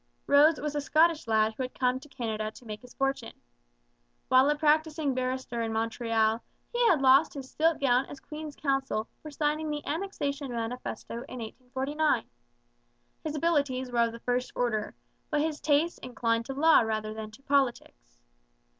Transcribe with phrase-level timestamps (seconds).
[0.25, 3.39] Rose was a Scottish lad who had come to Canada to make his fortune.
[4.29, 6.41] When a practising barrister in Montreal
[6.73, 11.37] he had lost his silk gown as Queen's Counsel for signing the Annexation Manifesto in
[11.37, 12.27] 1849.
[13.23, 14.95] His abilities were of the first order,
[15.29, 18.17] but his tastes inclined to law rather than to politics.